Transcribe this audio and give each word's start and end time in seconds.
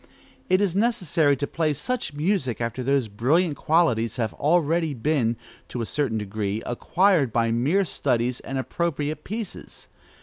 It 0.49 0.61
is 0.61 0.75
necessary 0.75 1.37
to 1.37 1.45
play 1.45 1.75
such 1.75 2.11
music 2.15 2.59
after 2.59 2.81
those 2.81 3.07
brilliant 3.07 3.55
qualities 3.55 4.15
have 4.15 4.33
already 4.33 4.95
been, 4.95 5.35
to 5.67 5.79
a 5.79 5.85
certain 5.85 6.17
degree, 6.17 6.63
acquired 6.65 7.31
by 7.31 7.51
mere 7.51 7.85
studies 7.85 8.39
and 8.39 8.57
appropriate 8.57 9.23
pieces. 9.23 9.87